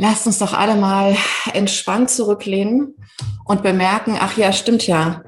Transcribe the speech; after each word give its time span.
Lasst 0.00 0.28
uns 0.28 0.38
doch 0.38 0.52
alle 0.54 0.76
mal 0.76 1.16
entspannt 1.52 2.08
zurücklehnen 2.08 2.94
und 3.44 3.64
bemerken, 3.64 4.16
ach 4.20 4.36
ja, 4.36 4.52
stimmt 4.52 4.86
ja, 4.86 5.24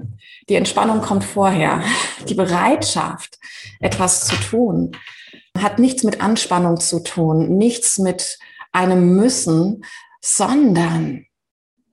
die 0.49 0.55
Entspannung 0.55 1.01
kommt 1.01 1.25
vorher. 1.25 1.83
Die 2.29 2.35
Bereitschaft, 2.35 3.41
etwas 3.81 4.29
zu 4.29 4.37
tun, 4.37 4.97
hat 5.59 5.81
nichts 5.81 6.05
mit 6.05 6.21
Anspannung 6.21 6.79
zu 6.79 7.03
tun, 7.03 7.59
nichts 7.59 7.99
mit 7.99 8.39
einem 8.71 9.17
Müssen, 9.17 9.85
sondern 10.21 11.27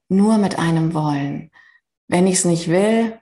nur 0.08 0.38
mit 0.38 0.60
einem 0.60 0.94
Wollen. 0.94 1.50
Wenn 2.08 2.28
ich 2.28 2.36
es 2.36 2.46
nicht 2.46 2.68
will, 2.68 3.20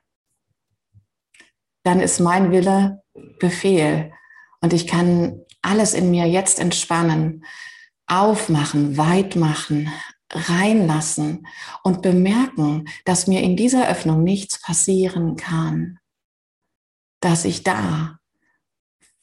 dann 1.83 2.02
ist 2.02 2.19
mein 2.19 2.52
Wille 2.52 3.02
Befehl 3.39 4.11
und 4.59 4.73
ich 4.73 4.85
kann 4.85 5.39
alles 5.61 5.94
in 5.94 6.11
mir 6.11 6.27
jetzt 6.27 6.59
entspannen, 6.59 7.45
aufmachen, 8.08 8.98
weit 8.98 9.36
machen, 9.36 9.91
reinlassen 10.32 11.48
und 11.84 12.02
bemerken, 12.02 12.88
dass 13.05 13.28
mir 13.28 13.41
in 13.41 13.55
dieser 13.55 13.90
Öffnung 13.90 14.23
nichts 14.23 14.62
passieren 14.62 15.36
kann. 15.36 16.00
Dass 17.20 17.45
ich 17.45 17.64
da, 17.64 18.20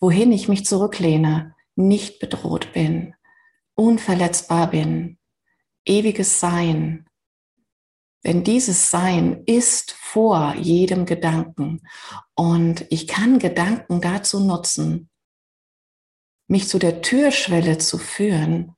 wohin 0.00 0.32
ich 0.32 0.48
mich 0.48 0.64
zurücklehne, 0.64 1.54
nicht 1.76 2.18
bedroht 2.18 2.72
bin, 2.72 3.14
unverletzbar 3.74 4.70
bin, 4.70 5.18
ewiges 5.84 6.40
Sein. 6.40 7.08
Denn 8.24 8.44
dieses 8.44 8.90
Sein 8.90 9.42
ist 9.46 9.92
vor 9.92 10.54
jedem 10.54 11.06
Gedanken 11.06 11.80
und 12.34 12.86
ich 12.90 13.08
kann 13.08 13.38
Gedanken 13.38 14.00
dazu 14.00 14.40
nutzen, 14.40 15.10
mich 16.46 16.68
zu 16.68 16.78
der 16.78 17.02
Türschwelle 17.02 17.78
zu 17.78 17.98
führen, 17.98 18.74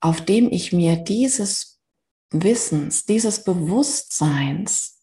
auf 0.00 0.24
dem 0.24 0.50
ich 0.50 0.72
mir 0.72 0.96
dieses 0.96 1.80
Wissens, 2.30 3.04
dieses 3.04 3.44
Bewusstseins 3.44 5.00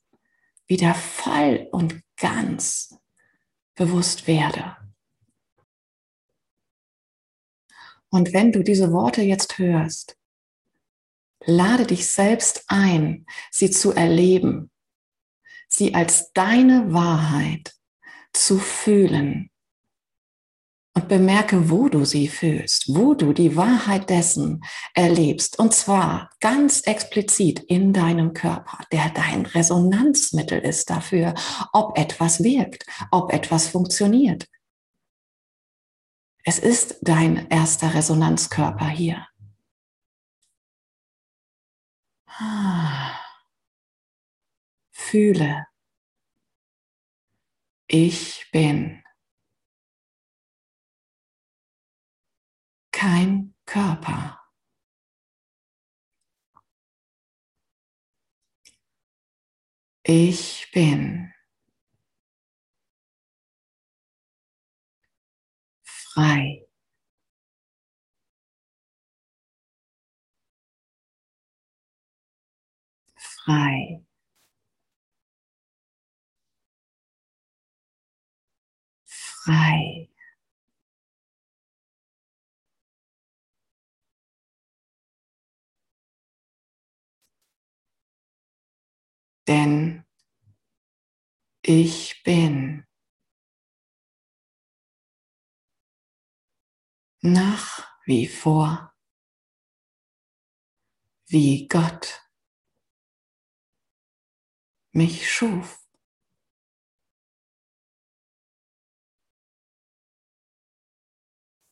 wieder 0.68 0.94
voll 0.94 1.68
und 1.72 2.02
ganz 2.18 2.98
bewusst 3.76 4.28
werde. 4.28 4.78
Und 8.10 8.34
wenn 8.34 8.52
du 8.52 8.64
diese 8.64 8.92
Worte 8.92 9.22
jetzt 9.22 9.58
hörst, 9.58 10.18
lade 11.46 11.86
dich 11.86 12.08
selbst 12.08 12.64
ein, 12.68 13.26
sie 13.52 13.70
zu 13.70 13.92
erleben, 13.92 14.72
sie 15.68 15.94
als 15.94 16.32
deine 16.32 16.94
Wahrheit 16.94 17.76
zu 18.32 18.58
fühlen 18.58 19.50
und 20.96 21.10
bemerke, 21.10 21.70
wo 21.70 21.90
du 21.90 22.06
sie 22.06 22.28
fühlst, 22.28 22.96
wo 22.96 23.14
du 23.14 23.34
die 23.34 23.56
Wahrheit 23.58 24.10
dessen 24.10 24.64
erlebst. 24.94 25.60
Und 25.60 25.74
zwar 25.74 26.30
ganz 26.40 26.82
explizit 26.82 27.60
in 27.60 27.92
deinem 27.92 28.34
Körper, 28.34 28.80
der 28.92 29.10
dein 29.10 29.46
Resonanzmittel 29.46 30.60
ist 30.60 30.90
dafür, 30.90 31.36
ob 31.74 31.98
etwas 31.98 32.44
wirkt, 32.44 32.86
ob 33.12 33.34
etwas 33.34 33.68
funktioniert. 33.68 34.48
Es 36.46 36.60
ist 36.60 36.98
dein 37.02 37.48
erster 37.50 37.94
Resonanzkörper 37.94 38.88
hier. 38.88 39.28
Fühle, 44.92 45.66
ich 47.88 48.48
bin. 48.52 49.05
Kein 52.96 53.54
Körper. 53.66 54.40
Ich 60.04 60.70
bin 60.72 61.34
frei. 65.84 66.66
Frei. 73.18 74.06
Frei. 79.06 80.15
Denn 89.48 90.06
ich 91.62 92.22
bin 92.24 92.86
nach 97.22 97.88
wie 98.06 98.28
vor 98.28 98.94
wie 101.28 101.68
Gott 101.68 102.22
mich 104.92 105.30
schuf. 105.30 105.86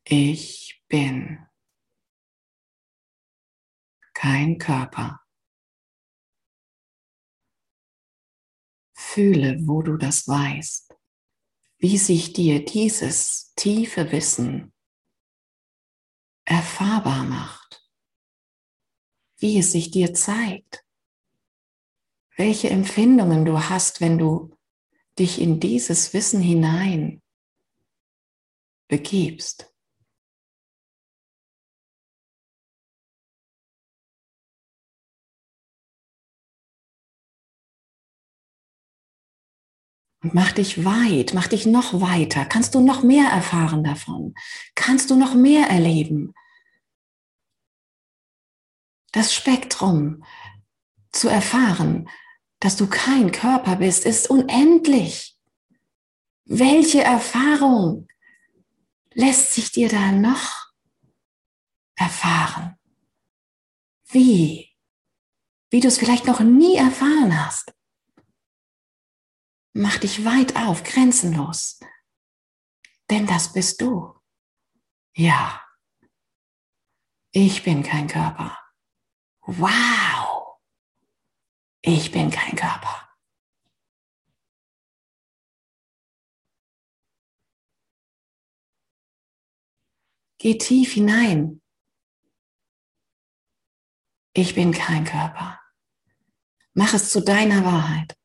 Ich 0.06 0.84
bin 0.90 1.48
kein 4.14 4.58
Körper. 4.58 5.23
Fühle, 9.14 9.60
wo 9.68 9.84
du 9.84 9.96
das 9.96 10.28
weißt, 10.28 10.96
wie 11.78 12.00
sich 12.00 12.34
dir 12.34 12.66
dieses 12.66 13.54
tiefe 13.56 14.12
Wissen 14.12 14.74
erfahrbar 16.46 17.24
macht, 17.24 17.88
wie 19.38 19.60
es 19.60 19.72
sich 19.72 19.92
dir 19.92 20.16
zeigt, 20.16 20.84
welche 22.38 22.72
Empfindungen 22.72 23.46
du 23.46 23.70
hast, 23.70 24.02
wenn 24.02 24.18
du 24.18 24.58
dich 25.20 25.40
in 25.40 25.60
dieses 25.60 26.16
Wissen 26.16 26.42
hinein 26.42 27.22
begibst. 28.88 29.73
Und 40.24 40.34
mach 40.34 40.54
dich 40.54 40.86
weit, 40.86 41.34
mach 41.34 41.48
dich 41.48 41.66
noch 41.66 42.00
weiter. 42.00 42.46
Kannst 42.46 42.76
du 42.76 42.80
noch 42.80 43.04
mehr 43.04 43.30
erfahren 43.30 43.84
davon? 43.84 44.34
Kannst 44.74 45.12
du 45.12 45.18
noch 45.18 45.34
mehr 45.34 45.68
erleben? 45.68 46.34
Das 49.12 49.34
Spektrum 49.34 50.24
zu 51.12 51.28
erfahren, 51.28 52.10
dass 52.60 52.78
du 52.78 52.88
kein 52.88 53.34
Körper 53.34 53.76
bist, 53.76 54.06
ist 54.06 54.30
unendlich. 54.30 55.38
Welche 56.46 57.04
Erfahrung 57.04 58.08
lässt 59.12 59.54
sich 59.54 59.72
dir 59.74 59.90
da 59.90 60.14
noch 60.14 60.72
erfahren? 61.96 62.78
Wie? 64.10 64.70
Wie 65.70 65.82
du 65.82 65.90
es 65.90 65.98
vielleicht 65.98 66.28
noch 66.28 66.40
nie 66.40 66.76
erfahren 66.78 67.46
hast. 67.46 67.74
Mach 69.74 69.98
dich 69.98 70.24
weit 70.24 70.56
auf, 70.56 70.84
grenzenlos. 70.84 71.80
Denn 73.10 73.26
das 73.26 73.54
bist 73.54 73.82
du. 73.82 74.20
Ja. 75.16 75.64
Ich 77.32 77.64
bin 77.64 77.82
kein 77.82 78.08
Körper. 78.08 78.58
Wow. 79.42 80.60
Ich 81.82 82.12
bin 82.12 82.30
kein 82.30 82.56
Körper. 82.56 83.10
Geh 90.38 90.58
tief 90.58 90.94
hinein. 90.94 91.62
Ich 94.34 94.54
bin 94.54 94.72
kein 94.72 95.04
Körper. 95.04 95.60
Mach 96.74 96.94
es 96.94 97.12
zu 97.12 97.22
deiner 97.22 97.66
Wahrheit. 97.66 98.18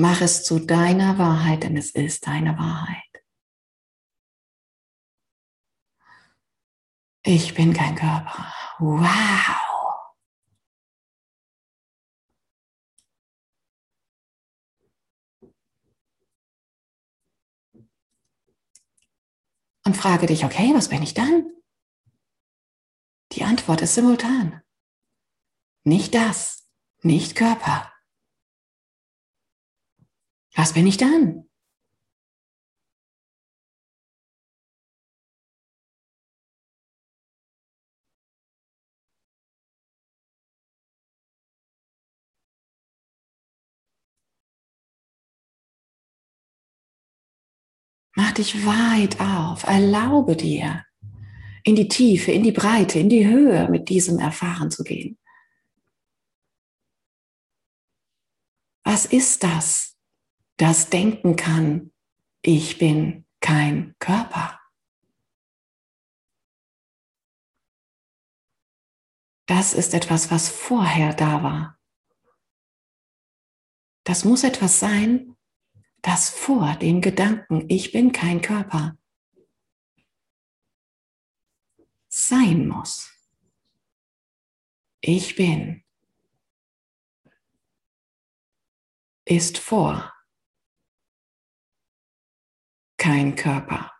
Mach 0.00 0.22
es 0.22 0.44
zu 0.44 0.58
deiner 0.58 1.18
Wahrheit, 1.18 1.62
denn 1.62 1.76
es 1.76 1.90
ist 1.90 2.26
deine 2.26 2.56
Wahrheit. 2.56 3.22
Ich 7.22 7.52
bin 7.54 7.74
kein 7.74 7.96
Körper. 7.96 8.50
Wow. 8.78 9.56
Und 19.84 19.98
frage 19.98 20.24
dich, 20.24 20.46
okay, 20.46 20.72
was 20.72 20.88
bin 20.88 21.02
ich 21.02 21.12
dann? 21.12 21.52
Die 23.32 23.44
Antwort 23.44 23.82
ist 23.82 23.96
simultan. 23.96 24.62
Nicht 25.84 26.14
das, 26.14 26.72
nicht 27.02 27.36
Körper. 27.36 27.92
Was 30.54 30.72
bin 30.72 30.86
ich 30.86 30.96
dann? 30.96 31.50
Mach 48.16 48.32
dich 48.32 48.66
weit 48.66 49.20
auf, 49.20 49.62
erlaube 49.64 50.36
dir, 50.36 50.84
in 51.62 51.76
die 51.76 51.88
Tiefe, 51.88 52.32
in 52.32 52.42
die 52.42 52.52
Breite, 52.52 52.98
in 52.98 53.08
die 53.08 53.26
Höhe 53.26 53.68
mit 53.70 53.88
diesem 53.88 54.18
Erfahren 54.18 54.70
zu 54.70 54.82
gehen. 54.84 55.16
Was 58.84 59.06
ist 59.06 59.42
das, 59.44 59.96
das 60.60 60.90
denken 60.90 61.36
kann, 61.36 61.90
ich 62.42 62.76
bin 62.76 63.26
kein 63.40 63.94
Körper? 63.98 64.60
Das 69.46 69.72
ist 69.72 69.94
etwas, 69.94 70.30
was 70.30 70.50
vorher 70.50 71.14
da 71.14 71.42
war. 71.42 71.80
Das 74.04 74.26
muss 74.26 74.44
etwas 74.44 74.78
sein, 74.78 75.34
das 76.02 76.28
vor 76.28 76.76
dem 76.76 77.00
Gedanken, 77.00 77.64
ich 77.70 77.90
bin 77.92 78.12
kein 78.12 78.42
Körper, 78.42 78.98
sein 82.08 82.68
muss. 82.68 83.10
Ich 85.00 85.36
bin 85.36 85.82
ist 89.24 89.56
vor 89.56 90.12
kein 93.10 93.34
Körper. 93.34 93.90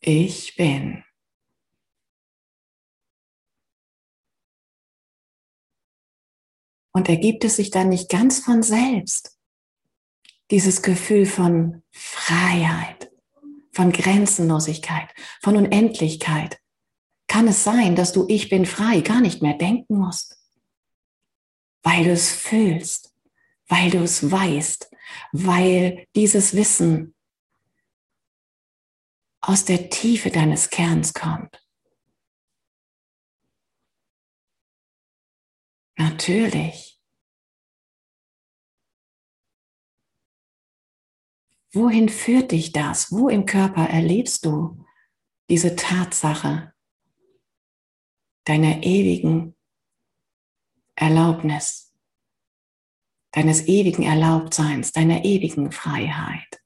Ich 0.00 0.56
bin. 0.56 1.04
Und 6.94 7.10
ergibt 7.10 7.44
es 7.44 7.56
sich 7.56 7.70
dann 7.70 7.90
nicht 7.90 8.08
ganz 8.08 8.38
von 8.38 8.62
selbst, 8.62 9.38
dieses 10.50 10.80
Gefühl 10.80 11.26
von 11.26 11.82
Freiheit, 11.90 13.12
von 13.72 13.92
Grenzenlosigkeit, 13.92 15.12
von 15.42 15.58
Unendlichkeit, 15.58 16.58
kann 17.28 17.46
es 17.46 17.62
sein, 17.62 17.94
dass 17.94 18.14
du 18.14 18.24
Ich 18.28 18.48
bin 18.48 18.64
frei 18.64 19.02
gar 19.02 19.20
nicht 19.20 19.42
mehr 19.42 19.58
denken 19.58 19.98
musst, 19.98 20.45
weil 21.86 22.02
du 22.02 22.10
es 22.10 22.32
fühlst, 22.32 23.16
weil 23.68 23.90
du 23.90 23.98
es 23.98 24.28
weißt, 24.28 24.90
weil 25.30 26.04
dieses 26.16 26.56
Wissen 26.56 27.14
aus 29.40 29.64
der 29.64 29.88
Tiefe 29.88 30.30
deines 30.30 30.68
Kerns 30.70 31.14
kommt. 31.14 31.64
Natürlich. 35.96 37.00
Wohin 41.72 42.08
führt 42.08 42.50
dich 42.50 42.72
das? 42.72 43.12
Wo 43.12 43.28
im 43.28 43.46
Körper 43.46 43.88
erlebst 43.88 44.44
du 44.44 44.84
diese 45.48 45.76
Tatsache 45.76 46.74
deiner 48.42 48.82
ewigen 48.82 49.55
Erlaubnis, 50.96 51.94
deines 53.32 53.66
ewigen 53.68 54.02
Erlaubtseins, 54.02 54.92
deiner 54.92 55.24
ewigen 55.24 55.70
Freiheit? 55.70 56.62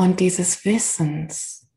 Und 0.00 0.20
dieses 0.20 0.64
Wissens, 0.64 1.68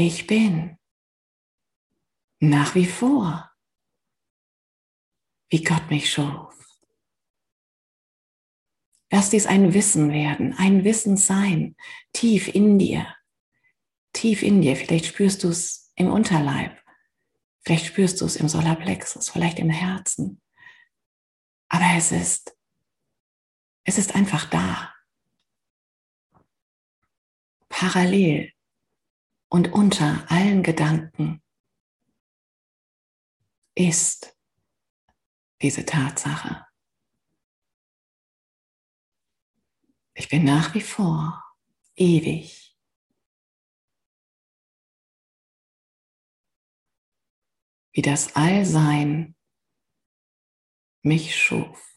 Ich 0.00 0.28
bin 0.28 0.78
nach 2.40 2.76
wie 2.76 2.86
vor, 2.86 3.50
wie 5.50 5.64
Gott 5.64 5.90
mich 5.90 6.12
schuf. 6.12 6.54
Lass 9.10 9.30
dies 9.30 9.46
ein 9.46 9.74
Wissen 9.74 10.12
werden, 10.12 10.52
ein 10.56 10.84
Wissen 10.84 11.16
sein, 11.16 11.74
tief 12.12 12.46
in 12.46 12.78
dir, 12.78 13.12
tief 14.18 14.42
in 14.42 14.60
dir. 14.62 14.76
Vielleicht 14.76 15.06
spürst 15.06 15.44
du 15.44 15.48
es 15.48 15.92
im 15.94 16.10
Unterleib, 16.10 16.82
vielleicht 17.60 17.86
spürst 17.86 18.20
du 18.20 18.24
es 18.24 18.36
im 18.36 18.48
Solarplexus, 18.48 19.28
vielleicht 19.28 19.58
im 19.58 19.70
Herzen. 19.70 20.40
Aber 21.68 21.96
es 21.96 22.12
ist, 22.12 22.56
es 23.84 23.98
ist 23.98 24.14
einfach 24.14 24.48
da. 24.50 24.94
Parallel 27.68 28.52
und 29.50 29.72
unter 29.72 30.28
allen 30.30 30.62
Gedanken 30.62 31.42
ist 33.76 34.36
diese 35.62 35.84
Tatsache. 35.84 36.66
Ich 40.14 40.28
bin 40.28 40.44
nach 40.44 40.74
wie 40.74 40.80
vor 40.80 41.44
ewig. 41.94 42.67
Wie 47.92 48.02
das 48.02 48.36
Allsein 48.36 49.34
mich 51.02 51.36
schuf. 51.36 51.88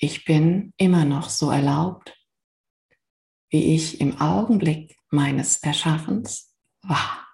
ich 0.00 0.24
bin 0.24 0.72
immer 0.78 1.04
noch 1.04 1.28
so 1.28 1.50
erlaubt, 1.50 2.16
wie 3.50 3.74
ich 3.74 4.00
im 4.00 4.18
Augenblick 4.20 4.96
meines 5.10 5.58
Erschaffens 5.58 6.56
war. 6.80 7.28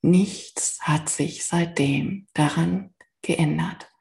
Nichts 0.00 0.80
hat 0.80 1.10
sich 1.10 1.44
seitdem 1.44 2.26
daran 2.32 2.94
geändert, 3.20 3.92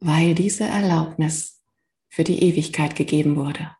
weil 0.00 0.34
diese 0.34 0.64
Erlaubnis 0.64 1.62
für 2.08 2.24
die 2.24 2.42
Ewigkeit 2.42 2.96
gegeben 2.96 3.36
wurde. 3.36 3.76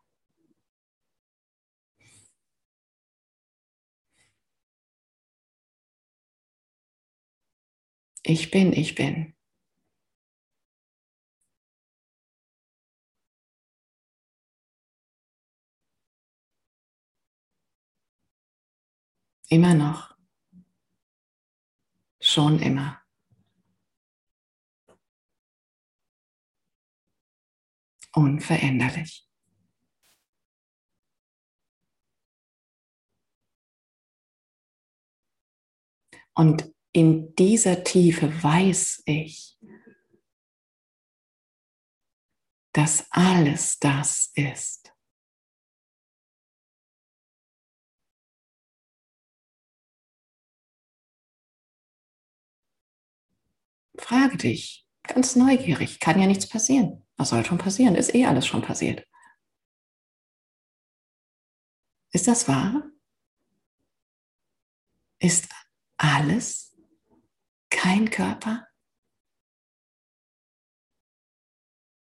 Ich 8.29 8.51
bin, 8.51 8.73
ich 8.73 8.93
bin. 8.93 9.33
Immer 19.47 19.73
noch. 19.75 20.17
Schon 22.19 22.59
immer. 22.59 23.01
Unveränderlich. 28.13 29.25
Und 36.33 36.76
in 36.97 37.35
dieser 37.35 37.83
Tiefe 37.83 38.41
weiß 38.41 39.03
ich, 39.05 39.55
dass 42.73 43.05
alles 43.11 43.77
das 43.77 44.31
ist. 44.33 44.91
Frage 53.99 54.37
dich, 54.37 54.87
ganz 55.03 55.35
neugierig, 55.35 55.99
kann 55.99 56.19
ja 56.19 56.25
nichts 56.25 56.49
passieren. 56.49 57.05
Was 57.15 57.29
soll 57.29 57.45
schon 57.45 57.59
passieren? 57.59 57.93
Ist 57.93 58.15
eh 58.15 58.25
alles 58.25 58.47
schon 58.47 58.63
passiert. 58.63 59.07
Ist 62.11 62.27
das 62.27 62.47
wahr? 62.47 62.89
Ist 65.19 65.47
alles 65.97 66.76
kein 67.87 68.09
Körper? 68.09 68.67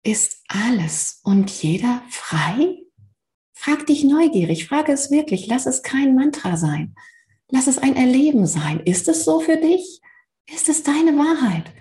Ist 0.05 0.41
alles 0.47 1.19
und 1.23 1.49
jeder 1.51 2.03
frei? 2.09 2.85
Frag 3.53 3.85
dich 3.87 4.05
neugierig, 4.05 4.67
frage 4.67 4.93
es 4.93 5.11
wirklich, 5.11 5.47
lass 5.47 5.65
es 5.65 5.83
kein 5.83 6.15
Mantra 6.15 6.55
sein. 6.55 6.95
Lass 7.49 7.67
es 7.67 7.77
ein 7.77 7.97
Erleben 7.97 8.47
sein. 8.47 8.79
Ist 8.79 9.09
es 9.09 9.25
so 9.25 9.41
für 9.41 9.57
dich? 9.57 10.01
Ist 10.45 10.69
es 10.69 10.83
deine 10.83 11.17
Wahrheit? 11.17 11.73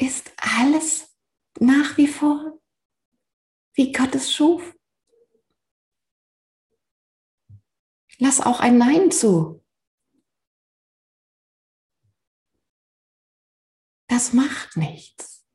Ist 0.00 0.32
alles 0.36 1.16
nach 1.60 1.96
wie 1.96 2.08
vor, 2.08 2.60
wie 3.74 3.92
Gott 3.92 4.16
es 4.16 4.32
schuf? 4.32 4.74
Lass 8.18 8.40
auch 8.40 8.58
ein 8.58 8.78
Nein 8.78 9.12
zu. 9.12 9.64
Das 14.08 14.32
macht 14.32 14.76
nichts. 14.76 15.46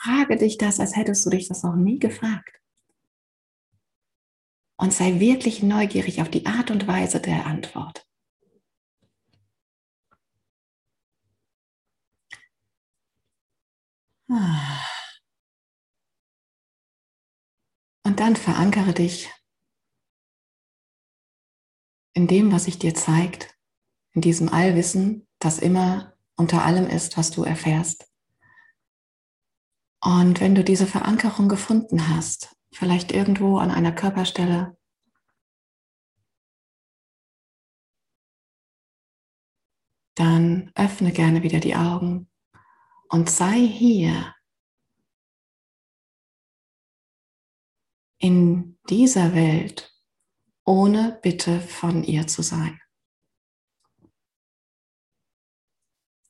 Frage 0.00 0.36
dich 0.36 0.58
das, 0.58 0.80
als 0.80 0.96
hättest 0.96 1.24
du 1.26 1.30
dich 1.30 1.48
das 1.48 1.62
noch 1.62 1.76
nie 1.76 1.98
gefragt. 1.98 2.60
Und 4.76 4.92
sei 4.92 5.18
wirklich 5.18 5.62
neugierig 5.62 6.22
auf 6.22 6.30
die 6.30 6.46
Art 6.46 6.70
und 6.70 6.86
Weise 6.86 7.20
der 7.20 7.46
Antwort. 7.46 8.04
Ah. 14.30 14.84
Und 18.04 18.20
dann 18.20 18.36
verankere 18.36 18.92
dich 18.92 19.30
in 22.18 22.26
dem, 22.26 22.50
was 22.50 22.64
sich 22.64 22.80
dir 22.80 22.96
zeigt, 22.96 23.56
in 24.12 24.20
diesem 24.22 24.48
Allwissen, 24.48 25.28
das 25.38 25.60
immer 25.60 26.14
unter 26.34 26.64
allem 26.64 26.88
ist, 26.88 27.16
was 27.16 27.30
du 27.30 27.44
erfährst. 27.44 28.12
Und 30.02 30.40
wenn 30.40 30.56
du 30.56 30.64
diese 30.64 30.88
Verankerung 30.88 31.48
gefunden 31.48 32.08
hast, 32.08 32.56
vielleicht 32.72 33.12
irgendwo 33.12 33.58
an 33.58 33.70
einer 33.70 33.92
Körperstelle, 33.92 34.76
dann 40.16 40.72
öffne 40.74 41.12
gerne 41.12 41.44
wieder 41.44 41.60
die 41.60 41.76
Augen 41.76 42.28
und 43.10 43.30
sei 43.30 43.64
hier 43.64 44.34
in 48.18 48.76
dieser 48.90 49.36
Welt, 49.36 49.94
ohne 50.68 51.18
Bitte 51.22 51.60
von 51.60 52.04
ihr 52.04 52.26
zu 52.26 52.42
sein. 52.42 52.78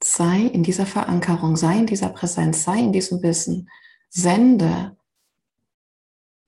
Sei 0.00 0.42
in 0.42 0.62
dieser 0.62 0.86
Verankerung, 0.86 1.56
sei 1.56 1.78
in 1.78 1.86
dieser 1.86 2.10
Präsenz, 2.10 2.62
sei 2.62 2.78
in 2.78 2.92
diesem 2.92 3.20
Wissen. 3.20 3.68
Sende 4.08 4.96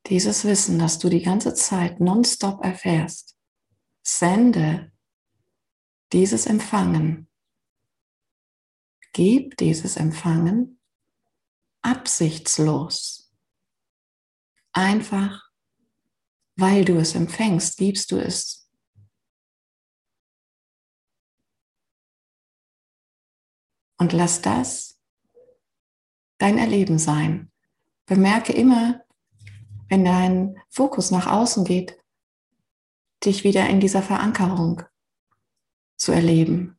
dieses 0.06 0.44
Wissen, 0.44 0.78
das 0.78 1.00
du 1.00 1.08
die 1.08 1.22
ganze 1.22 1.52
Zeit 1.54 1.98
nonstop 1.98 2.64
erfährst. 2.64 3.36
Sende 4.02 4.92
dieses 6.12 6.46
Empfangen. 6.46 7.28
Gib 9.12 9.56
dieses 9.56 9.96
Empfangen 9.96 10.78
absichtslos 11.82 13.20
Einfach, 14.72 15.49
weil 16.60 16.84
du 16.84 16.96
es 16.98 17.14
empfängst, 17.14 17.80
liebst 17.80 18.10
du 18.12 18.18
es. 18.18 18.70
Und 23.98 24.12
lass 24.12 24.40
das 24.40 24.98
dein 26.38 26.56
Erleben 26.56 26.98
sein. 26.98 27.52
Bemerke 28.06 28.52
immer, 28.52 29.04
wenn 29.88 30.04
dein 30.04 30.60
Fokus 30.68 31.10
nach 31.10 31.26
außen 31.26 31.64
geht, 31.64 31.98
dich 33.24 33.44
wieder 33.44 33.68
in 33.68 33.80
dieser 33.80 34.02
Verankerung 34.02 34.82
zu 35.96 36.12
erleben. 36.12 36.78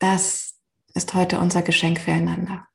Das 0.00 0.58
ist 0.94 1.14
heute 1.14 1.38
unser 1.38 1.62
Geschenk 1.62 2.00
füreinander. 2.00 2.66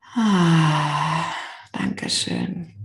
Ah, 0.00 1.35
Dankeschön. 1.78 2.75